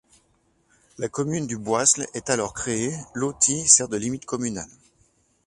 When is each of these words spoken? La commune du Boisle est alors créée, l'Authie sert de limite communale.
La 0.97 1.09
commune 1.09 1.45
du 1.45 1.59
Boisle 1.59 2.07
est 2.15 2.31
alors 2.31 2.55
créée, 2.55 2.95
l'Authie 3.13 3.67
sert 3.67 3.87
de 3.87 3.97
limite 3.97 4.25
communale. 4.25 4.67